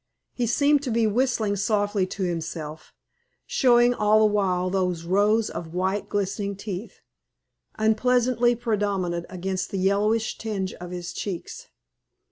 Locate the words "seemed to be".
0.47-1.05